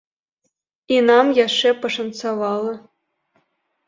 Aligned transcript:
І 0.93 0.95
нам 1.09 1.25
яшчэ 1.39 1.73
пашанцавала. 1.83 2.73